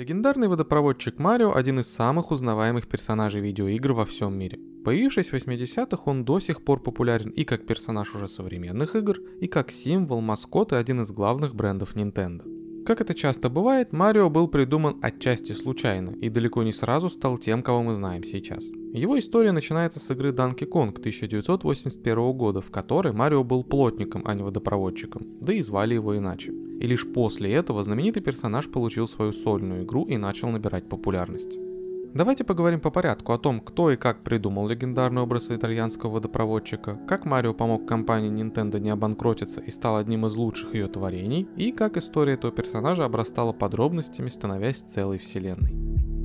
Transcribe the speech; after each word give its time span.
Легендарный 0.00 0.48
водопроводчик 0.48 1.18
Марио– 1.18 1.52
один 1.54 1.80
из 1.80 1.92
самых 1.92 2.30
узнаваемых 2.30 2.88
персонажей 2.88 3.42
видеоигр 3.42 3.92
во 3.92 4.06
всем 4.06 4.32
мире. 4.32 4.58
Появившись 4.82 5.28
в 5.28 5.34
80-х, 5.34 6.04
он 6.06 6.24
до 6.24 6.40
сих 6.40 6.64
пор 6.64 6.82
популярен 6.82 7.28
и 7.28 7.44
как 7.44 7.66
персонаж 7.66 8.14
уже 8.14 8.26
современных 8.26 8.96
игр, 8.96 9.18
и 9.42 9.46
как 9.46 9.70
символ, 9.70 10.22
маскот 10.22 10.72
и 10.72 10.76
один 10.76 11.02
из 11.02 11.10
главных 11.10 11.54
брендов 11.54 11.96
Nintendo. 11.96 12.59
Как 12.86 13.00
это 13.00 13.14
часто 13.14 13.50
бывает, 13.50 13.92
Марио 13.92 14.30
был 14.30 14.48
придуман 14.48 14.98
отчасти 15.02 15.52
случайно 15.52 16.10
и 16.10 16.28
далеко 16.28 16.62
не 16.62 16.72
сразу 16.72 17.10
стал 17.10 17.36
тем, 17.38 17.62
кого 17.62 17.82
мы 17.82 17.94
знаем 17.94 18.24
сейчас. 18.24 18.64
Его 18.92 19.18
история 19.18 19.52
начинается 19.52 20.00
с 20.00 20.10
игры 20.10 20.30
Donkey 20.30 20.68
Kong 20.68 20.90
1981 20.90 22.32
года, 22.32 22.60
в 22.60 22.70
которой 22.70 23.12
Марио 23.12 23.44
был 23.44 23.64
плотником, 23.64 24.22
а 24.24 24.34
не 24.34 24.42
водопроводчиком, 24.42 25.26
да 25.40 25.52
и 25.52 25.62
звали 25.62 25.94
его 25.94 26.16
иначе. 26.16 26.52
И 26.52 26.86
лишь 26.86 27.06
после 27.06 27.52
этого 27.52 27.84
знаменитый 27.84 28.22
персонаж 28.22 28.68
получил 28.68 29.06
свою 29.06 29.32
сольную 29.32 29.84
игру 29.84 30.06
и 30.06 30.16
начал 30.16 30.48
набирать 30.48 30.88
популярность. 30.88 31.69
Давайте 32.12 32.42
поговорим 32.42 32.80
по 32.80 32.90
порядку 32.90 33.32
о 33.32 33.38
том, 33.38 33.60
кто 33.60 33.92
и 33.92 33.96
как 33.96 34.24
придумал 34.24 34.66
легендарный 34.66 35.22
образ 35.22 35.52
итальянского 35.52 36.10
водопроводчика, 36.10 36.98
как 37.06 37.24
Марио 37.24 37.54
помог 37.54 37.86
компании 37.86 38.32
Nintendo 38.32 38.80
не 38.80 38.90
обанкротиться 38.90 39.60
и 39.60 39.70
стал 39.70 39.96
одним 39.96 40.26
из 40.26 40.34
лучших 40.34 40.74
ее 40.74 40.88
творений, 40.88 41.48
и 41.56 41.70
как 41.70 41.96
история 41.96 42.32
этого 42.32 42.52
персонажа 42.52 43.04
обрастала 43.04 43.52
подробностями, 43.52 44.28
становясь 44.28 44.80
целой 44.80 45.18
вселенной. 45.18 45.72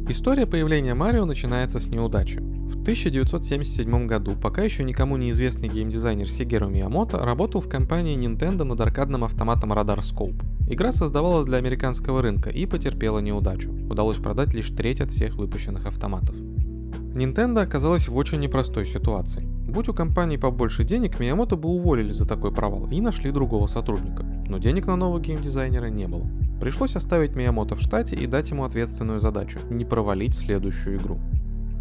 История 0.09 0.47
появления 0.47 0.95
Марио 0.95 1.25
начинается 1.25 1.79
с 1.79 1.87
неудачи. 1.87 2.39
В 2.39 2.81
1977 2.81 4.07
году 4.07 4.35
пока 4.35 4.63
еще 4.63 4.83
никому 4.83 5.17
неизвестный 5.17 5.69
геймдизайнер 5.69 6.27
Сигеру 6.27 6.67
Миямото 6.67 7.19
работал 7.19 7.61
в 7.61 7.69
компании 7.69 8.17
Nintendo 8.17 8.63
над 8.63 8.81
аркадным 8.81 9.23
автоматом 9.23 9.71
Radar 9.71 9.99
Scope. 9.99 10.54
Игра 10.67 10.91
создавалась 10.91 11.45
для 11.45 11.57
американского 11.57 12.23
рынка 12.23 12.49
и 12.49 12.65
потерпела 12.65 13.19
неудачу. 13.19 13.71
Удалось 13.87 14.17
продать 14.17 14.53
лишь 14.53 14.69
треть 14.69 14.99
от 14.99 15.11
всех 15.11 15.35
выпущенных 15.35 15.85
автоматов. 15.85 16.35
Nintendo 16.35 17.61
оказалась 17.61 18.07
в 18.07 18.17
очень 18.17 18.39
непростой 18.39 18.85
ситуации. 18.85 19.43
Будь 19.43 19.89
у 19.89 19.93
компании 19.93 20.37
побольше 20.37 20.83
денег, 20.83 21.19
Миямото 21.19 21.55
бы 21.55 21.69
уволили 21.69 22.11
за 22.11 22.27
такой 22.27 22.51
провал 22.51 22.87
и 22.91 22.99
нашли 22.99 23.31
другого 23.31 23.67
сотрудника. 23.67 24.23
Но 24.23 24.57
денег 24.57 24.87
на 24.87 24.95
нового 24.95 25.19
геймдизайнера 25.19 25.87
не 25.87 26.07
было. 26.07 26.25
Пришлось 26.59 26.95
оставить 26.95 27.35
Миямото 27.35 27.75
в 27.75 27.81
штате 27.81 28.15
и 28.15 28.25
дать 28.25 28.49
ему 28.49 28.63
ответственную 28.63 29.19
задачу– 29.19 29.59
не 29.69 29.85
провалить 29.85 30.35
следующую 30.35 30.97
игру. 30.97 31.19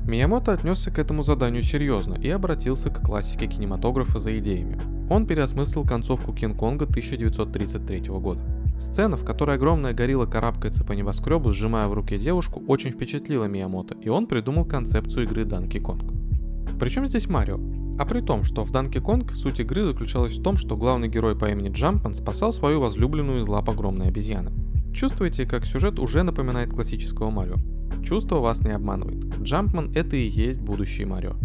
Миямото 0.07 0.53
отнесся 0.53 0.91
к 0.91 0.98
этому 0.98 1.23
заданию 1.23 1.63
серьезно 1.63 2.15
и 2.15 2.29
обратился 2.29 2.91
к 2.91 3.01
классике 3.01 3.47
кинематографа 3.47 4.19
за 4.19 4.39
идеями. 4.39 4.79
Он 5.09 5.27
переосмыслил 5.27 5.85
концовку 5.85 6.33
Кинг-Конга 6.33 6.85
1933 6.85 8.01
года. 8.11 8.43
Сцена, 8.78 9.17
в 9.17 9.25
которой 9.25 9.56
огромная 9.56 9.94
горилла 9.94 10.27
карабкается 10.27 10.84
по 10.84 10.92
небоскребу, 10.92 11.53
сжимая 11.53 11.86
в 11.89 11.94
руке 11.94 12.19
девушку, 12.19 12.62
очень 12.67 12.91
впечатлила 12.91 13.44
Миямото, 13.44 13.94
и 14.00 14.08
он 14.08 14.27
придумал 14.27 14.64
концепцию 14.64 15.25
игры 15.25 15.44
Donkey 15.44 15.80
Kong. 15.80 16.78
Причем 16.78 17.06
здесь 17.06 17.28
Марио? 17.28 17.58
А 17.98 18.05
при 18.05 18.20
том, 18.20 18.42
что 18.42 18.64
в 18.64 18.72
Donkey 18.72 19.00
Kong 19.00 19.33
суть 19.34 19.61
игры 19.61 19.84
заключалась 19.84 20.36
в 20.36 20.42
том, 20.42 20.56
что 20.56 20.77
главный 20.77 21.08
герой 21.08 21.39
по 21.39 21.48
имени 21.50 21.69
Джампман 21.69 22.14
спасал 22.14 22.52
свою 22.52 22.80
возлюбленную 22.80 23.42
из 23.42 23.48
лап 23.48 23.70
огромной 23.70 24.08
обезьяны. 24.08 24.52
Чувствуете, 24.92 25.47
как 25.47 25.64
сюжет 25.64 25.98
уже 25.98 26.22
напоминает 26.22 26.70
классического 26.70 27.30
Марио? 27.30 27.56
Чувство 28.05 28.41
вас 28.41 28.61
не 28.61 28.72
обманывает. 28.72 29.25
Джампман 29.41 29.92
это 29.95 30.17
и 30.17 30.27
есть 30.27 30.61
будущий 30.61 31.05
Марио. 31.05 31.36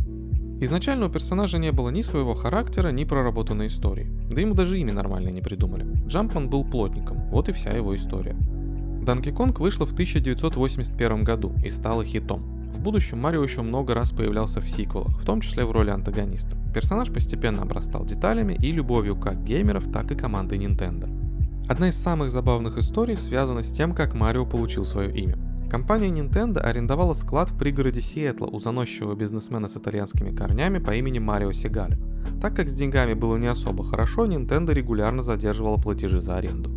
Изначально 0.62 1.06
у 1.06 1.10
персонажа 1.10 1.58
не 1.58 1.72
было 1.72 1.90
ни 1.90 2.02
своего 2.02 2.34
характера, 2.34 2.90
ни 2.90 3.06
проработанной 3.06 3.68
истории. 3.68 4.12
Да 4.30 4.42
ему 4.42 4.56
даже 4.56 4.78
имя 4.78 4.92
нормально 4.92 5.30
не 5.30 5.42
придумали. 5.42 5.86
Джампман 6.06 6.50
был 6.50 6.66
плотником, 6.66 7.30
вот 7.30 7.48
и 7.48 7.54
вся 7.54 7.72
его 7.72 7.96
история. 7.96 8.36
Donkey 9.02 9.34
Kong 9.34 9.58
вышла 9.58 9.86
в 9.86 9.94
1981 9.94 11.24
году 11.24 11.54
и 11.64 11.70
стала 11.70 12.04
хитом. 12.04 12.42
В 12.74 12.82
будущем 12.82 13.20
Марио 13.20 13.42
еще 13.42 13.62
много 13.62 13.94
раз 13.94 14.12
появлялся 14.12 14.60
в 14.60 14.70
сиквелах, 14.70 15.22
в 15.22 15.26
том 15.26 15.40
числе 15.42 15.64
в 15.64 15.72
роли 15.72 15.92
антагониста. 15.92 16.58
Персонаж 16.74 17.12
постепенно 17.12 17.62
обрастал 17.62 18.06
деталями 18.06 18.54
и 18.54 18.72
любовью 18.72 19.16
как 19.16 19.44
геймеров, 19.44 19.92
так 19.92 20.12
и 20.12 20.16
команды 20.16 20.58
Nintendo. 20.58 21.10
Одна 21.70 21.90
из 21.90 21.96
самых 21.96 22.32
забавных 22.32 22.78
историй 22.78 23.16
связана 23.16 23.64
с 23.64 23.72
тем, 23.72 23.96
как 23.96 24.14
Марио 24.14 24.46
получил 24.46 24.84
свое 24.84 25.12
имя. 25.12 25.38
Компания 25.70 26.10
Nintendo 26.10 26.60
арендовала 26.60 27.14
склад 27.14 27.52
в 27.52 27.58
пригороде 27.58 28.02
Сиэтла 28.02 28.48
у 28.48 28.60
заносчивого 28.60 29.16
бизнесмена 29.16 29.68
с 29.68 29.78
итальянскими 29.78 30.36
корнями 30.36 30.80
по 30.80 30.96
имени 30.96 31.20
Марио 31.20 31.52
Сигаль. 31.52 31.96
Так 32.42 32.56
как 32.56 32.70
с 32.70 32.74
деньгами 32.74 33.14
было 33.14 33.38
не 33.38 33.46
особо 33.46 33.84
хорошо, 33.84 34.26
Nintendo 34.26 34.74
регулярно 34.74 35.22
задерживала 35.22 35.78
платежи 35.78 36.22
за 36.22 36.38
аренду. 36.38 36.72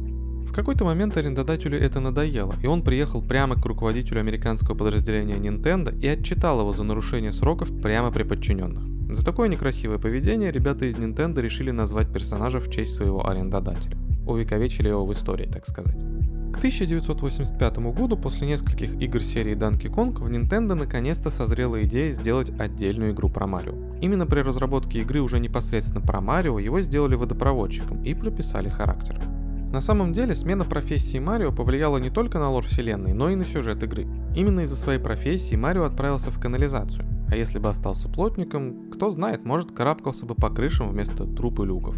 В 0.47 0.53
какой-то 0.53 0.85
момент 0.85 1.17
арендодателю 1.17 1.79
это 1.79 2.01
надоело, 2.01 2.55
и 2.63 2.67
он 2.67 2.83
приехал 2.83 3.23
прямо 3.23 3.55
к 3.57 3.65
руководителю 3.65 4.21
американского 4.21 4.75
подразделения 4.75 5.37
Nintendo 5.37 5.99
и 5.99 6.07
отчитал 6.07 6.61
его 6.61 6.73
за 6.73 6.85
нарушение 6.85 7.33
сроков 7.33 7.71
прямо 7.81 8.11
при 8.11 8.25
подчиненных. 8.25 8.85
За 9.15 9.25
такое 9.25 9.49
некрасивое 9.49 9.97
поведение 9.97 10.53
ребята 10.53 10.85
из 10.85 10.97
Nintendo 10.97 11.41
решили 11.41 11.71
назвать 11.71 12.13
персонажа 12.13 12.61
в 12.61 12.71
честь 12.71 12.95
своего 12.95 13.27
арендодателя. 13.27 13.97
Увековечили 14.27 14.89
его 14.89 15.07
в 15.07 15.13
истории, 15.15 15.47
так 15.47 15.65
сказать. 15.65 15.97
К 16.53 16.59
1985 16.59 17.79
году, 17.79 18.17
после 18.17 18.47
нескольких 18.47 19.01
игр 19.01 19.23
серии 19.23 19.57
Donkey 19.57 19.91
Kong, 19.91 20.13
в 20.23 20.29
Nintendo 20.29 20.75
наконец-то 20.75 21.31
созрела 21.31 21.83
идея 21.85 22.13
сделать 22.13 22.51
отдельную 22.61 23.13
игру 23.13 23.31
про 23.31 23.47
Марио. 23.47 23.75
Именно 24.01 24.27
при 24.27 24.41
разработке 24.41 25.01
игры 25.01 25.21
уже 25.21 25.41
непосредственно 25.41 26.03
про 26.03 26.21
Марио 26.21 26.59
его 26.59 26.81
сделали 26.83 27.15
водопроводчиком 27.15 28.03
и 28.03 28.15
прописали 28.15 28.69
характер. 28.69 29.19
На 29.73 29.81
самом 29.81 30.13
деле, 30.13 30.35
смена 30.35 30.67
профессии 30.67 31.19
Марио 31.19 31.51
повлияла 31.51 31.97
не 31.97 32.11
только 32.11 32.39
на 32.39 32.51
лор 32.51 32.65
вселенной, 32.65 33.15
но 33.15 33.31
и 33.31 33.35
на 33.35 33.47
сюжет 33.47 33.83
игры. 33.83 34.07
Именно 34.37 34.61
из-за 34.61 34.77
своей 34.77 35.01
профессии 35.01 35.57
Марио 35.57 35.85
отправился 35.85 36.31
в 36.31 36.39
канализацию, 36.39 37.07
а 37.29 37.37
если 37.37 37.59
бы 37.59 37.71
остался 37.71 38.11
плотником, 38.11 38.91
кто 38.91 39.11
знает, 39.11 39.47
может 39.47 39.73
карабкался 39.73 40.27
бы 40.27 40.35
по 40.35 40.51
крышам 40.51 40.91
вместо 40.91 41.25
труп 41.25 41.61
и 41.61 41.65
люков. 41.65 41.97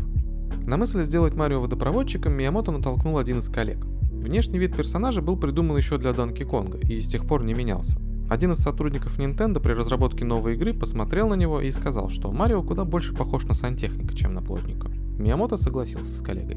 На 0.65 0.77
мысль 0.77 1.03
сделать 1.03 1.35
Марио 1.35 1.61
водопроводчиком 1.61 2.33
Миямото 2.33 2.71
натолкнул 2.71 3.19
один 3.19 3.39
из 3.39 3.49
коллег. 3.49 3.85
Внешний 4.21 4.59
вид 4.59 4.77
персонажа 4.77 5.23
был 5.23 5.37
придуман 5.37 5.77
еще 5.77 5.99
для 5.99 6.11
Donkey 6.11 6.49
Kong 6.49 6.81
и 6.87 7.01
с 7.01 7.09
тех 7.09 7.27
пор 7.27 7.45
не 7.45 7.55
менялся. 7.55 7.99
Один 8.31 8.53
из 8.53 8.59
сотрудников 8.59 9.19
Nintendo 9.19 9.61
при 9.61 9.73
разработке 9.73 10.25
новой 10.25 10.55
игры 10.55 10.73
посмотрел 10.73 11.29
на 11.29 11.35
него 11.35 11.61
и 11.61 11.71
сказал, 11.71 12.09
что 12.09 12.33
Марио 12.33 12.63
куда 12.63 12.85
больше 12.85 13.15
похож 13.15 13.45
на 13.45 13.55
сантехника, 13.55 14.17
чем 14.17 14.33
на 14.33 14.43
плотника. 14.43 14.89
Миямото 15.19 15.57
согласился 15.57 16.15
с 16.15 16.23
коллегой. 16.23 16.57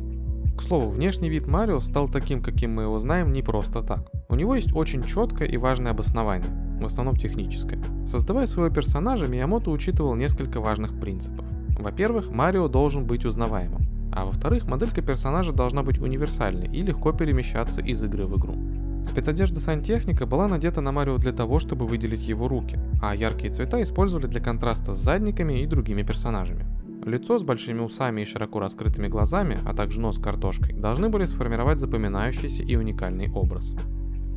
К 0.57 0.61
слову, 0.61 0.89
внешний 0.89 1.29
вид 1.29 1.45
Марио 1.45 1.81
стал 1.81 2.09
таким, 2.09 2.41
каким 2.41 2.73
мы 2.73 2.83
его 2.83 2.97
знаем, 2.99 3.31
не 3.31 3.43
просто 3.43 3.83
так. 3.83 4.09
У 4.29 4.35
него 4.35 4.55
есть 4.55 4.73
очень 4.73 5.03
четкое 5.03 5.47
и 5.47 5.57
важное 5.57 5.91
обоснование, 5.91 6.79
в 6.81 6.85
основном 6.85 7.15
техническое. 7.15 7.79
Создавая 8.07 8.47
своего 8.47 8.73
персонажа, 8.73 9.27
Миямото 9.27 9.69
учитывал 9.69 10.15
несколько 10.15 10.59
важных 10.59 10.99
принципов. 10.99 11.45
Во-первых, 11.77 12.29
Марио 12.31 12.67
должен 12.69 13.05
быть 13.05 13.25
узнаваемым. 13.25 13.86
А 14.11 14.25
во-вторых, 14.25 14.65
моделька 14.65 15.01
персонажа 15.01 15.51
должна 15.51 15.83
быть 15.83 15.99
универсальной 15.99 16.67
и 16.67 16.81
легко 16.81 17.11
перемещаться 17.11 17.81
из 17.81 18.03
игры 18.03 18.25
в 18.25 18.37
игру. 18.37 18.55
Спецодежда 19.05 19.59
сантехника 19.59 20.25
была 20.25 20.47
надета 20.47 20.81
на 20.81 20.91
Марио 20.91 21.17
для 21.17 21.31
того, 21.31 21.59
чтобы 21.59 21.87
выделить 21.87 22.27
его 22.27 22.47
руки, 22.47 22.77
а 23.01 23.15
яркие 23.15 23.53
цвета 23.53 23.81
использовали 23.81 24.27
для 24.27 24.41
контраста 24.41 24.93
с 24.93 24.97
задниками 24.97 25.61
и 25.61 25.65
другими 25.65 26.03
персонажами. 26.03 26.65
Лицо 27.05 27.37
с 27.37 27.43
большими 27.43 27.79
усами 27.79 28.21
и 28.21 28.25
широко 28.25 28.59
раскрытыми 28.59 29.07
глазами, 29.07 29.59
а 29.65 29.73
также 29.73 30.01
нос 30.01 30.17
картошкой, 30.17 30.73
должны 30.73 31.07
были 31.07 31.23
сформировать 31.23 31.79
запоминающийся 31.79 32.63
и 32.63 32.75
уникальный 32.75 33.31
образ. 33.31 33.73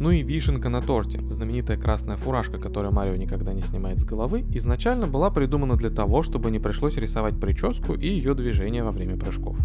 Ну 0.01 0.11
и 0.11 0.23
вишенка 0.23 0.71
на 0.71 0.81
торте, 0.81 1.21
знаменитая 1.29 1.77
красная 1.77 2.17
фуражка, 2.17 2.57
которую 2.57 2.91
Марио 2.91 3.17
никогда 3.17 3.53
не 3.53 3.61
снимает 3.61 3.99
с 3.99 4.05
головы, 4.05 4.47
изначально 4.55 5.07
была 5.07 5.31
придумана 5.31 5.77
для 5.77 5.91
того, 5.91 6.23
чтобы 6.23 6.51
не 6.51 6.59
пришлось 6.59 6.97
рисовать 6.97 7.39
прическу 7.39 7.93
и 7.93 8.09
ее 8.09 8.33
движение 8.33 8.83
во 8.83 8.93
время 8.93 9.19
прыжков. 9.19 9.59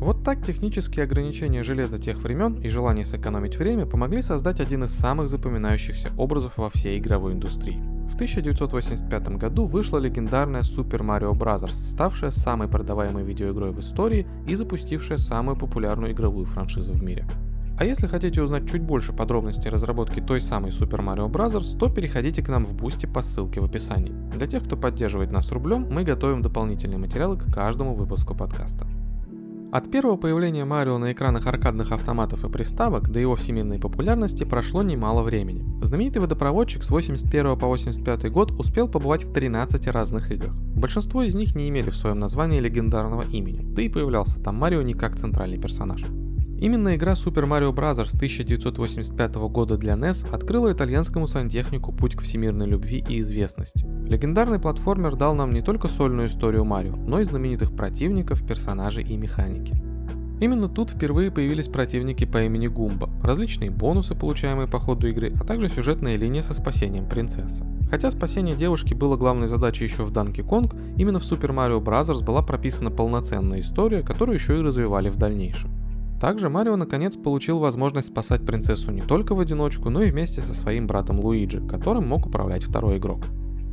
Вот 0.00 0.24
так 0.24 0.44
технические 0.44 1.04
ограничения 1.04 1.62
железа 1.62 1.98
тех 1.98 2.18
времен 2.18 2.54
и 2.54 2.68
желание 2.68 3.04
сэкономить 3.04 3.56
время 3.56 3.86
помогли 3.86 4.20
создать 4.20 4.58
один 4.58 4.82
из 4.82 4.90
самых 4.90 5.28
запоминающихся 5.28 6.08
образов 6.16 6.54
во 6.56 6.70
всей 6.70 6.98
игровой 6.98 7.34
индустрии. 7.34 7.80
В 8.10 8.16
1985 8.16 9.28
году 9.36 9.66
вышла 9.66 9.98
легендарная 9.98 10.62
Super 10.62 11.02
Mario 11.02 11.38
Bros., 11.38 11.70
ставшая 11.70 12.32
самой 12.32 12.66
продаваемой 12.66 13.22
видеоигрой 13.22 13.70
в 13.70 13.78
истории 13.78 14.26
и 14.48 14.56
запустившая 14.56 15.18
самую 15.18 15.56
популярную 15.56 16.10
игровую 16.10 16.46
франшизу 16.46 16.94
в 16.94 17.02
мире. 17.04 17.24
А 17.78 17.84
если 17.84 18.08
хотите 18.08 18.42
узнать 18.42 18.68
чуть 18.68 18.82
больше 18.82 19.12
подробностей 19.12 19.70
разработки 19.70 20.18
той 20.18 20.40
самой 20.40 20.72
Super 20.72 20.98
Mario 20.98 21.30
Bros., 21.30 21.78
то 21.78 21.88
переходите 21.88 22.42
к 22.42 22.48
нам 22.48 22.64
в 22.64 22.74
Boosty 22.74 23.06
по 23.06 23.22
ссылке 23.22 23.60
в 23.60 23.64
описании. 23.64 24.12
Для 24.34 24.48
тех, 24.48 24.64
кто 24.64 24.76
поддерживает 24.76 25.30
нас 25.30 25.52
рублем, 25.52 25.86
мы 25.88 26.02
готовим 26.02 26.42
дополнительные 26.42 26.98
материалы 26.98 27.36
к 27.36 27.52
каждому 27.52 27.94
выпуску 27.94 28.34
подкаста. 28.34 28.84
От 29.70 29.90
первого 29.92 30.16
появления 30.16 30.64
Марио 30.64 30.98
на 30.98 31.12
экранах 31.12 31.46
аркадных 31.46 31.92
автоматов 31.92 32.44
и 32.44 32.48
приставок 32.48 33.10
до 33.10 33.20
его 33.20 33.36
всемирной 33.36 33.78
популярности 33.78 34.42
прошло 34.42 34.82
немало 34.82 35.22
времени. 35.22 35.64
Знаменитый 35.84 36.20
водопроводчик 36.20 36.82
с 36.82 36.90
81 36.90 37.56
по 37.56 37.68
85 37.68 38.32
год 38.32 38.50
успел 38.58 38.88
побывать 38.88 39.24
в 39.24 39.32
13 39.32 39.86
разных 39.88 40.32
играх. 40.32 40.54
Большинство 40.74 41.22
из 41.22 41.36
них 41.36 41.54
не 41.54 41.68
имели 41.68 41.90
в 41.90 41.96
своем 41.96 42.18
названии 42.18 42.58
легендарного 42.58 43.22
имени, 43.22 43.62
да 43.62 43.82
и 43.82 43.88
появлялся 43.88 44.42
там 44.42 44.56
Марио 44.56 44.82
не 44.82 44.94
как 44.94 45.14
центральный 45.14 45.58
персонаж. 45.58 46.02
Именно 46.60 46.96
игра 46.96 47.12
Super 47.12 47.46
Mario 47.46 47.72
Bros. 47.72 48.00
1985 48.00 49.34
года 49.48 49.76
для 49.76 49.94
NES 49.94 50.28
открыла 50.28 50.72
итальянскому 50.72 51.28
сантехнику 51.28 51.92
путь 51.92 52.16
к 52.16 52.22
всемирной 52.22 52.66
любви 52.66 53.04
и 53.08 53.20
известности. 53.20 53.86
Легендарный 54.08 54.58
платформер 54.58 55.14
дал 55.14 55.34
нам 55.34 55.52
не 55.52 55.62
только 55.62 55.86
сольную 55.86 56.26
историю 56.26 56.64
Марио, 56.64 56.96
но 56.96 57.20
и 57.20 57.24
знаменитых 57.24 57.76
противников, 57.76 58.44
персонажей 58.44 59.04
и 59.04 59.16
механики. 59.16 59.80
Именно 60.40 60.68
тут 60.68 60.90
впервые 60.90 61.30
появились 61.30 61.68
противники 61.68 62.24
по 62.24 62.42
имени 62.42 62.66
Гумба, 62.66 63.08
различные 63.22 63.70
бонусы, 63.70 64.16
получаемые 64.16 64.66
по 64.66 64.80
ходу 64.80 65.08
игры, 65.08 65.32
а 65.40 65.44
также 65.44 65.68
сюжетная 65.68 66.16
линия 66.16 66.42
со 66.42 66.54
спасением 66.54 67.08
принцессы. 67.08 67.64
Хотя 67.90 68.10
спасение 68.10 68.56
девушки 68.56 68.94
было 68.94 69.16
главной 69.16 69.48
задачей 69.48 69.84
еще 69.84 70.04
в 70.04 70.12
Donkey 70.12 70.44
Kong, 70.44 70.96
именно 70.96 71.18
в 71.20 71.22
Super 71.22 71.50
Mario 71.50 71.82
Bros. 71.82 72.24
была 72.24 72.42
прописана 72.42 72.90
полноценная 72.90 73.60
история, 73.60 74.02
которую 74.02 74.34
еще 74.34 74.58
и 74.58 74.62
развивали 74.62 75.08
в 75.08 75.16
дальнейшем. 75.16 75.67
Также 76.20 76.48
Марио 76.48 76.76
наконец 76.76 77.16
получил 77.16 77.60
возможность 77.60 78.08
спасать 78.08 78.44
принцессу 78.44 78.90
не 78.90 79.02
только 79.02 79.34
в 79.34 79.40
одиночку, 79.40 79.88
но 79.88 80.02
и 80.02 80.10
вместе 80.10 80.40
со 80.40 80.52
своим 80.52 80.86
братом 80.86 81.20
Луиджи, 81.20 81.60
которым 81.60 82.08
мог 82.08 82.26
управлять 82.26 82.64
второй 82.64 82.98
игрок. 82.98 83.26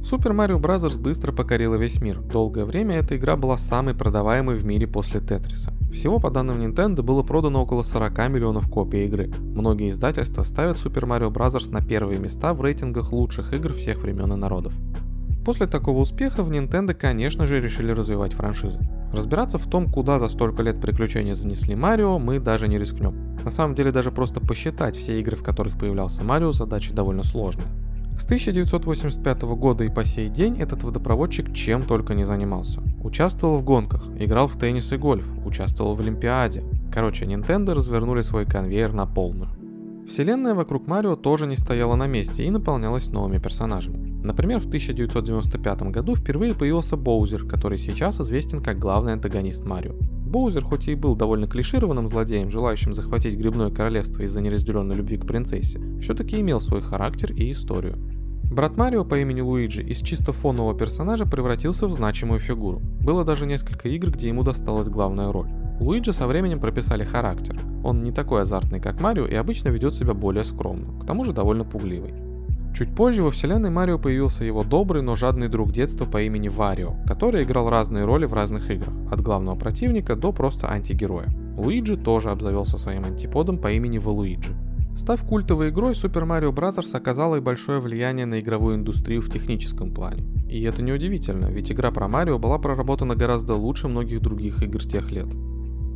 Super 0.05 0.35
Mario 0.35 0.61
Bros. 0.61 0.99
быстро 0.99 1.31
покорила 1.31 1.73
весь 1.73 1.99
мир. 1.99 2.21
Долгое 2.21 2.65
время 2.65 2.97
эта 2.97 3.17
игра 3.17 3.35
была 3.35 3.57
самой 3.57 3.95
продаваемой 3.95 4.55
в 4.55 4.63
мире 4.63 4.85
после 4.85 5.19
Тетриса. 5.19 5.73
Всего 5.91 6.19
по 6.19 6.29
данным 6.29 6.61
Nintendo 6.61 7.01
было 7.01 7.23
продано 7.23 7.63
около 7.63 7.81
40 7.81 8.29
миллионов 8.29 8.69
копий 8.69 9.05
игры. 9.05 9.29
Многие 9.29 9.89
издательства 9.89 10.43
ставят 10.43 10.77
Super 10.77 11.07
Mario 11.07 11.31
Bros. 11.33 11.71
на 11.71 11.81
первые 11.81 12.19
места 12.19 12.53
в 12.53 12.61
рейтингах 12.61 13.11
лучших 13.11 13.53
игр 13.53 13.73
всех 13.73 14.03
времен 14.03 14.31
и 14.31 14.35
народов. 14.35 14.73
После 15.43 15.65
такого 15.65 16.01
успеха 16.01 16.43
в 16.43 16.51
Nintendo, 16.51 16.93
конечно 16.93 17.47
же, 17.47 17.59
решили 17.59 17.91
развивать 17.91 18.33
франшизу. 18.33 18.79
Разбираться 19.15 19.57
в 19.57 19.67
том, 19.67 19.89
куда 19.89 20.19
за 20.19 20.27
столько 20.27 20.61
лет 20.61 20.81
приключений 20.81 21.33
занесли 21.33 21.73
Марио, 21.73 22.19
мы 22.19 22.39
даже 22.39 22.67
не 22.67 22.77
рискнем. 22.77 23.37
На 23.43 23.49
самом 23.49 23.73
деле 23.73 23.91
даже 23.91 24.11
просто 24.11 24.41
посчитать 24.41 24.97
все 24.97 25.19
игры, 25.21 25.37
в 25.37 25.43
которых 25.43 25.77
появлялся 25.77 26.23
Марио, 26.23 26.51
задача 26.51 26.93
довольно 26.93 27.23
сложная. 27.23 27.67
С 28.19 28.25
1985 28.25 29.43
года 29.43 29.85
и 29.85 29.89
по 29.89 30.03
сей 30.03 30.29
день 30.29 30.59
этот 30.59 30.83
водопроводчик 30.83 31.53
чем 31.53 31.85
только 31.85 32.13
не 32.13 32.25
занимался. 32.25 32.81
Участвовал 33.03 33.59
в 33.59 33.63
гонках, 33.63 34.07
играл 34.19 34.47
в 34.47 34.57
теннис 34.57 34.91
и 34.91 34.97
гольф, 34.97 35.27
участвовал 35.45 35.95
в 35.95 36.01
Олимпиаде. 36.01 36.63
Короче, 36.93 37.25
Nintendo 37.25 37.73
развернули 37.73 38.21
свой 38.21 38.45
конвейер 38.45 38.91
на 38.91 39.05
полную. 39.05 39.49
Вселенная 40.07 40.53
вокруг 40.55 40.87
Марио 40.87 41.15
тоже 41.15 41.47
не 41.47 41.55
стояла 41.55 41.95
на 41.95 42.05
месте 42.05 42.43
и 42.43 42.51
наполнялась 42.51 43.07
новыми 43.07 43.37
персонажами. 43.37 44.04
Например, 44.25 44.59
в 44.59 44.65
1995 44.65 45.83
году 45.91 46.15
впервые 46.15 46.55
появился 46.55 46.97
Боузер, 46.97 47.45
который 47.45 47.77
сейчас 47.77 48.19
известен 48.19 48.57
как 48.57 48.79
главный 48.79 49.13
антагонист 49.13 49.63
Марио. 49.65 49.93
Боузер, 50.01 50.63
хоть 50.63 50.87
и 50.87 50.95
был 50.95 51.15
довольно 51.15 51.45
клишированным 51.45 52.07
злодеем, 52.07 52.49
желающим 52.49 52.95
захватить 52.95 53.37
грибное 53.37 53.69
королевство 53.69 54.23
из-за 54.23 54.41
неразделенной 54.41 54.95
любви 54.95 55.17
к 55.17 55.27
принцессе, 55.27 55.79
все-таки 56.01 56.39
имел 56.41 56.59
свой 56.59 56.81
характер 56.81 57.33
и 57.33 57.51
историю. 57.51 57.97
Брат 58.51 58.77
Марио 58.77 59.05
по 59.05 59.19
имени 59.19 59.41
Луиджи 59.41 59.83
из 59.83 59.99
чисто 59.99 60.33
фонового 60.33 60.75
персонажа 60.75 61.27
превратился 61.27 61.85
в 61.85 61.93
значимую 61.93 62.39
фигуру. 62.39 62.81
Было 63.01 63.23
даже 63.23 63.45
несколько 63.45 63.89
игр, 63.89 64.09
где 64.09 64.29
ему 64.29 64.41
досталась 64.41 64.89
главная 64.89 65.31
роль. 65.31 65.51
Луиджи 65.79 66.13
со 66.13 66.25
временем 66.25 66.59
прописали 66.59 67.03
характер. 67.03 67.61
Он 67.83 68.01
не 68.01 68.11
такой 68.11 68.41
азартный, 68.41 68.79
как 68.79 68.99
Марио, 68.99 69.27
и 69.27 69.35
обычно 69.35 69.69
ведет 69.69 69.93
себя 69.93 70.15
более 70.15 70.45
скромно, 70.45 70.99
к 70.99 71.05
тому 71.05 71.25
же 71.25 71.31
довольно 71.31 71.63
пугливый. 71.63 72.24
Чуть 72.75 72.93
позже 72.93 73.23
во 73.23 73.31
вселенной 73.31 73.69
Марио 73.69 73.97
появился 73.97 74.43
его 74.43 74.65
добрый, 74.65 75.01
но 75.01 75.15
жадный 75.15 75.47
друг 75.47 75.71
детства 75.71 76.05
по 76.05 76.21
имени 76.21 76.49
Варио, 76.49 76.97
который 77.07 77.45
играл 77.45 77.69
разные 77.69 78.03
роли 78.03 78.25
в 78.25 78.33
разных 78.33 78.69
играх, 78.69 78.93
от 79.09 79.21
главного 79.21 79.55
противника 79.55 80.17
до 80.17 80.33
просто 80.33 80.69
антигероя. 80.69 81.27
Луиджи 81.55 81.95
тоже 81.95 82.31
обзавелся 82.31 82.77
своим 82.77 83.05
антиподом 83.05 83.59
по 83.59 83.71
имени 83.71 83.97
Валуиджи. 83.97 84.53
Став 84.97 85.23
культовой 85.23 85.69
игрой, 85.69 85.93
Super 85.93 86.27
Mario 86.27 86.53
Bros. 86.53 86.93
оказала 86.93 87.37
и 87.37 87.39
большое 87.39 87.79
влияние 87.79 88.25
на 88.25 88.41
игровую 88.41 88.75
индустрию 88.75 89.21
в 89.21 89.29
техническом 89.29 89.93
плане. 89.93 90.25
И 90.49 90.61
это 90.63 90.81
неудивительно, 90.83 91.45
ведь 91.45 91.71
игра 91.71 91.91
про 91.91 92.09
Марио 92.09 92.39
была 92.39 92.57
проработана 92.57 93.15
гораздо 93.15 93.55
лучше 93.55 93.87
многих 93.87 94.21
других 94.21 94.61
игр 94.61 94.83
тех 94.83 95.11
лет. 95.11 95.27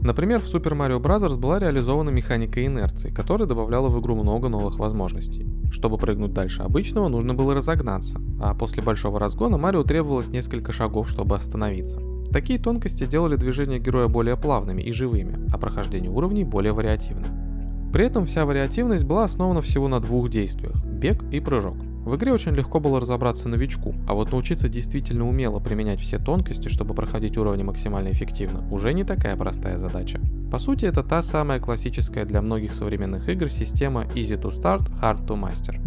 Например, 0.02 0.40
в 0.40 0.46
Super 0.46 0.72
Mario 0.72 1.02
Bros. 1.02 1.36
была 1.36 1.60
реализована 1.60 2.10
механика 2.10 2.66
инерции, 2.66 3.12
которая 3.12 3.48
добавляла 3.48 3.90
в 3.90 4.00
игру 4.00 4.16
много 4.16 4.48
новых 4.48 4.80
возможностей. 4.80 5.46
Чтобы 5.72 5.98
прыгнуть 5.98 6.34
дальше 6.34 6.62
обычного, 6.64 7.10
нужно 7.10 7.34
было 7.34 7.54
разогнаться, 7.54 8.20
а 8.42 8.56
после 8.56 8.82
большого 8.82 9.20
разгона 9.20 9.58
Марио 9.58 9.84
требовалось 9.84 10.30
несколько 10.30 10.72
шагов, 10.72 11.10
чтобы 11.10 11.36
остановиться. 11.36 12.02
Такие 12.32 12.60
тонкости 12.60 13.06
делали 13.06 13.36
движения 13.36 13.80
героя 13.80 14.08
более 14.08 14.38
плавными 14.38 14.82
и 14.82 14.94
живыми, 14.94 15.48
а 15.52 15.58
прохождение 15.58 16.12
уровней 16.12 16.46
более 16.46 16.72
вариативным. 16.72 17.92
При 17.92 18.06
этом 18.06 18.26
вся 18.26 18.46
вариативность 18.46 19.04
была 19.04 19.26
основана 19.26 19.62
всего 19.62 19.88
на 19.88 20.00
двух 20.00 20.30
действиях– 20.30 20.76
бег 20.86 21.24
и 21.32 21.40
прыжок. 21.40 21.76
В 22.10 22.16
игре 22.16 22.34
очень 22.34 22.56
легко 22.56 22.80
было 22.80 23.00
разобраться 23.00 23.48
новичку, 23.50 23.94
а 24.08 24.16
вот 24.16 24.32
научиться 24.32 24.68
действительно 24.68 25.30
умело 25.30 25.60
применять 25.60 26.02
все 26.02 26.18
тонкости, 26.18 26.68
чтобы 26.68 26.96
проходить 26.96 27.38
уровни 27.38 27.62
максимально 27.62 28.10
эффективно, 28.10 28.68
уже 28.72 28.96
не 28.96 29.04
такая 29.04 29.36
простая 29.36 29.78
задача. 29.78 30.20
По 30.52 30.58
сути, 30.58 30.86
это 30.86 31.04
та 31.04 31.22
самая 31.22 31.60
классическая 31.60 32.26
для 32.26 32.42
многих 32.42 32.74
современных 32.74 33.30
игр 33.30 33.48
система 33.48 34.06
Easy 34.16 34.42
to 34.42 34.50
Start, 34.50 34.90
Hard 35.00 35.28
to 35.28 35.40
Master. 35.40 35.80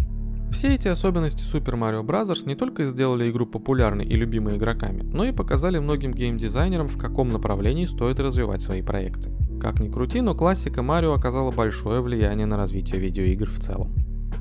Все 0.52 0.76
эти 0.76 0.86
особенности 0.86 1.42
Super 1.42 1.74
Mario 1.74 2.04
Bros. 2.04 2.46
не 2.46 2.54
только 2.54 2.84
сделали 2.84 3.28
игру 3.28 3.44
популярной 3.44 4.04
и 4.04 4.14
любимой 4.14 4.58
игроками, 4.58 5.02
но 5.02 5.24
и 5.24 5.32
показали 5.32 5.80
многим 5.80 6.14
геймдизайнерам, 6.14 6.86
в 6.86 6.98
каком 6.98 7.32
направлении 7.32 7.84
стоит 7.84 8.20
развивать 8.20 8.62
свои 8.62 8.82
проекты. 8.82 9.32
Как 9.60 9.80
ни 9.80 9.88
крути, 9.88 10.20
но 10.20 10.36
классика 10.36 10.84
Марио 10.84 11.14
оказала 11.14 11.50
большое 11.50 12.00
влияние 12.00 12.46
на 12.46 12.56
развитие 12.56 13.00
видеоигр 13.00 13.50
в 13.50 13.58
целом. 13.58 13.92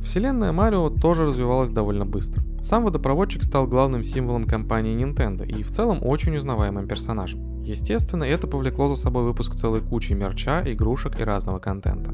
Вселенная 0.03 0.51
Марио 0.51 0.89
тоже 0.89 1.25
развивалась 1.25 1.69
довольно 1.69 2.05
быстро. 2.05 2.43
Сам 2.61 2.83
водопроводчик 2.83 3.43
стал 3.43 3.67
главным 3.67 4.03
символом 4.03 4.45
компании 4.45 4.95
Nintendo 4.95 5.45
и 5.45 5.63
в 5.63 5.71
целом 5.71 5.99
очень 6.01 6.35
узнаваемым 6.35 6.87
персонажем. 6.87 7.63
Естественно, 7.63 8.23
это 8.23 8.47
повлекло 8.47 8.87
за 8.87 8.95
собой 8.95 9.23
выпуск 9.23 9.55
целой 9.55 9.81
кучи 9.81 10.13
мерча, 10.13 10.63
игрушек 10.65 11.19
и 11.19 11.23
разного 11.23 11.59
контента. 11.59 12.11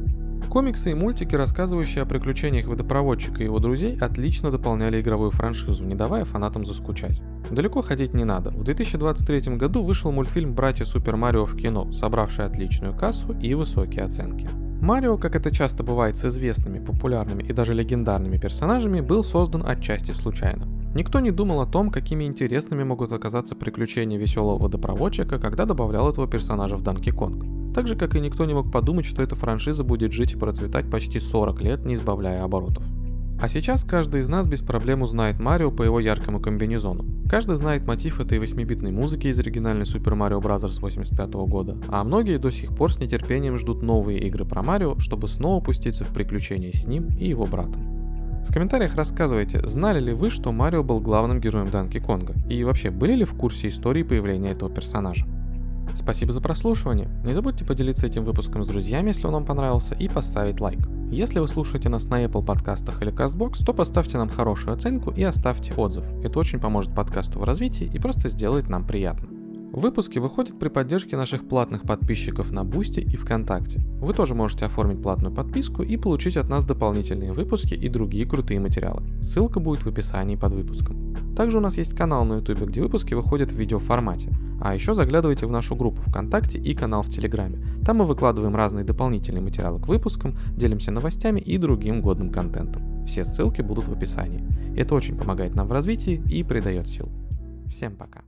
Комиксы 0.50 0.92
и 0.92 0.94
мультики, 0.94 1.36
рассказывающие 1.36 2.02
о 2.02 2.06
приключениях 2.06 2.68
водопроводчика 2.68 3.42
и 3.42 3.46
его 3.46 3.60
друзей, 3.60 3.98
отлично 3.98 4.50
дополняли 4.50 5.02
игровую 5.02 5.32
франшизу, 5.32 5.84
не 5.84 5.96
давая 5.96 6.26
фанатам 6.26 6.66
заскучать. 6.66 7.22
Далеко 7.52 7.82
ходить 7.82 8.14
не 8.14 8.24
надо. 8.24 8.52
В 8.52 8.64
2023 8.64 9.56
году 9.56 9.84
вышел 9.84 10.12
мультфильм 10.12 10.54
«Братья 10.54 10.86
Супер 10.86 11.16
Марио» 11.16 11.46
в 11.46 11.56
кино, 11.56 11.92
собравший 11.92 12.46
отличную 12.46 12.96
кассу 12.96 13.34
и 13.40 13.54
высокие 13.54 14.04
оценки. 14.04 14.50
Марио, 14.82 15.18
как 15.18 15.36
это 15.36 15.50
часто 15.50 15.84
бывает 15.84 16.18
с 16.18 16.26
известными, 16.26 16.84
популярными 16.84 17.42
и 17.44 17.52
даже 17.52 17.74
легендарными 17.74 18.38
персонажами, 18.38 19.02
был 19.02 19.24
создан 19.24 19.64
отчасти 19.66 20.12
случайно. 20.12 20.68
Никто 20.94 21.20
не 21.20 21.32
думал 21.32 21.62
о 21.62 21.66
том, 21.66 21.90
какими 21.90 22.26
интересными 22.26 22.84
могут 22.84 23.12
оказаться 23.12 23.56
приключения 23.56 24.18
веселого 24.18 24.58
водопроводчика, 24.64 25.40
когда 25.40 25.66
добавлял 25.66 26.10
этого 26.10 26.28
персонажа 26.28 26.76
в 26.76 26.84
Donkey 26.84 27.14
Kong. 27.14 27.74
Так 27.74 27.88
же, 27.88 27.96
как 27.96 28.16
и 28.16 28.20
никто 28.20 28.46
не 28.46 28.54
мог 28.54 28.72
подумать, 28.72 29.06
что 29.06 29.22
эта 29.22 29.36
франшиза 29.36 29.84
будет 29.84 30.12
жить 30.12 30.34
и 30.34 30.38
процветать 30.38 30.90
почти 30.90 31.20
40 31.20 31.62
лет, 31.62 31.86
не 31.86 31.96
избавляя 31.96 32.44
оборотов. 32.44 32.84
А 33.40 33.50
сейчас 33.50 33.84
каждый 33.84 34.22
из 34.22 34.28
нас 34.28 34.48
без 34.48 34.62
проблем 34.62 35.04
узнает 35.04 35.40
Марио 35.40 35.70
по 35.70 35.84
его 35.84 36.00
яркому 36.00 36.40
комбинезону. 36.40 37.06
Каждый 37.30 37.58
знает 37.58 37.86
мотив 37.86 38.20
этой 38.20 38.40
8-битной 38.40 38.92
музыки 38.92 39.28
из 39.28 39.38
оригинальной 39.38 39.84
Super 39.84 40.18
Mario 40.18 40.42
Bros. 40.42 40.80
85 40.80 41.34
года, 41.48 41.78
а 41.90 42.04
многие 42.04 42.40
до 42.40 42.50
сих 42.50 42.76
пор 42.76 42.92
с 42.92 43.00
нетерпением 43.00 43.60
ждут 43.60 43.84
новые 43.84 44.20
игры 44.20 44.44
про 44.44 44.64
Марио, 44.64 44.98
чтобы 44.98 45.28
снова 45.28 45.64
пуститься 45.64 46.04
в 46.04 46.14
приключения 46.14 46.72
с 46.72 46.86
ним 46.86 47.10
и 47.20 47.28
его 47.28 47.46
братом. 47.46 47.98
В 48.48 48.54
комментариях 48.54 48.96
рассказывайте, 48.96 49.64
знали 49.68 50.00
ли 50.00 50.14
вы, 50.14 50.30
что 50.30 50.52
Марио 50.52 50.82
был 50.82 51.00
главным 51.00 51.40
героем 51.40 51.70
Donkey 51.70 52.00
Kong 52.00 52.22
а, 52.22 52.34
и 52.50 52.64
вообще 52.64 52.90
были 52.90 53.14
ли 53.14 53.26
в 53.26 53.34
курсе 53.34 53.68
истории 53.68 54.04
появления 54.04 54.52
этого 54.52 54.72
персонажа. 54.72 55.28
Спасибо 55.96 56.32
за 56.32 56.42
прослушивание. 56.42 57.10
Не 57.24 57.34
забудьте 57.34 57.66
поделиться 57.66 58.08
этим 58.08 58.24
выпуском 58.24 58.64
с 58.64 58.68
друзьями, 58.68 59.10
если 59.10 59.28
он 59.28 59.34
вам 59.34 59.46
понравился, 59.46 59.96
и 59.96 60.08
поставить 60.08 60.60
лайк. 60.60 60.80
Если 61.10 61.40
вы 61.40 61.48
слушаете 61.48 61.88
нас 61.88 62.08
на 62.08 62.26
Apple 62.26 62.46
подкастах 62.46 63.02
или 63.02 63.14
CastBox, 63.14 63.64
то 63.66 63.74
поставьте 63.74 64.18
нам 64.18 64.28
хорошую 64.28 64.74
оценку 64.74 65.12
и 65.12 65.24
оставьте 65.24 65.74
отзыв. 65.74 66.04
Это 66.22 66.38
очень 66.38 66.60
поможет 66.60 66.94
подкасту 66.94 67.40
в 67.40 67.46
развитии 67.46 67.90
и 67.94 67.98
просто 67.98 68.28
сделает 68.28 68.68
нам 68.68 68.86
приятно. 68.86 69.30
Выпуски 69.72 70.20
выходят 70.20 70.60
при 70.60 70.68
поддержке 70.68 71.16
наших 71.16 71.48
платных 71.48 71.84
подписчиков 71.84 72.52
на 72.52 72.66
Boosty 72.66 73.00
и 73.00 73.16
ВКонтакте. 73.16 73.80
Вы 74.02 74.14
тоже 74.14 74.36
можете 74.36 74.66
оформить 74.66 75.02
платную 75.02 75.34
подписку 75.34 75.82
и 75.82 75.96
получить 75.96 76.36
от 76.36 76.50
нас 76.50 76.66
дополнительные 76.66 77.32
выпуски 77.32 77.74
и 77.74 77.88
другие 77.88 78.26
крутые 78.26 78.60
материалы. 78.60 79.04
Ссылка 79.22 79.62
будет 79.62 79.84
в 79.84 79.88
описании 79.88 80.36
под 80.36 80.54
выпуском. 80.54 81.16
Также 81.38 81.60
у 81.60 81.62
нас 81.62 81.78
есть 81.78 81.96
канал 81.96 82.26
на 82.26 82.36
YouTube, 82.36 82.64
где 82.64 82.82
выпуски 82.82 83.14
выходят 83.14 83.52
в 83.52 83.56
видеоформате. 83.56 84.34
А 84.60 84.74
еще 84.74 84.96
заглядывайте 84.96 85.46
в 85.46 85.52
нашу 85.52 85.76
группу 85.76 86.02
ВКонтакте 86.02 86.58
и 86.58 86.74
канал 86.74 87.04
в 87.04 87.10
Телеграме. 87.10 87.60
Там 87.88 88.00
мы 88.00 88.06
выкладываем 88.06 88.54
разные 88.54 88.84
дополнительные 88.84 89.42
материалы 89.42 89.80
к 89.80 89.88
выпускам, 89.88 90.38
делимся 90.58 90.92
новостями 90.92 91.40
и 91.40 91.58
другим 91.58 92.02
годным 92.02 92.34
контентом. 92.34 93.06
Все 93.06 93.24
ссылки 93.24 93.62
будут 93.62 93.88
в 93.88 93.94
описании. 93.94 94.46
Это 94.78 94.94
очень 94.94 95.18
помогает 95.18 95.56
нам 95.56 95.70
в 95.70 95.72
развитии 95.72 96.22
и 96.30 96.44
придает 96.44 96.90
сил. 96.90 97.10
Всем 97.70 97.96
пока. 97.96 98.24